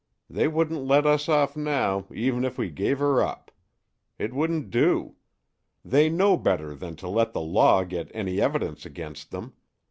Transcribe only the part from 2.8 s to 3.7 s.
her up.